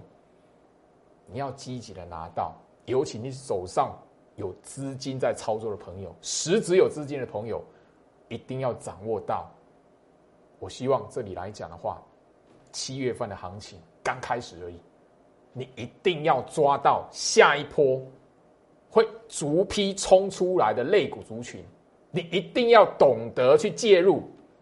[1.31, 2.55] 你要积极的拿到，
[2.85, 3.95] 尤其你手上。
[4.37, 7.59] 有资金在操作的朋友，实质有资金的朋友，
[8.27, 9.51] 一定要掌握到。
[10.59, 11.99] 我希望这里来讲的话，
[12.71, 14.79] 七月份的行情刚开始而已，
[15.53, 17.99] 你一定要抓到下一波
[18.91, 21.65] 会逐批冲出来的类股族群，
[22.11, 24.21] 你一定要懂得去介入。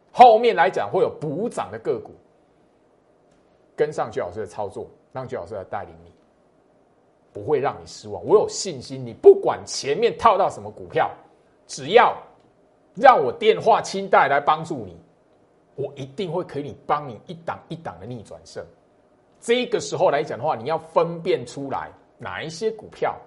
[0.09, 2.13] 后面来讲会有补涨的个股，
[3.75, 6.14] 跟上居老师的操作，让居老师来带领你。
[7.35, 9.05] 不会让你失望，我有信心。
[9.05, 11.11] 你不管前面套到什么股票，
[11.67, 12.15] 只要
[12.93, 14.97] 让我电话清代来帮助你，
[15.75, 18.65] 我一定会可以帮你一档一档的逆转胜。
[19.41, 23.19] 这个时候来讲的话，你要分辨出来哪一些股票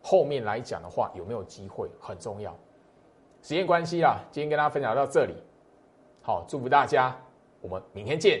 [0.00, 2.56] 后面来讲的话有没有机会，很重要。
[3.42, 5.34] 时间关系啦，今天跟大家分享到这里。
[6.22, 7.16] 好，祝福大家，
[7.60, 8.40] 我们明天见。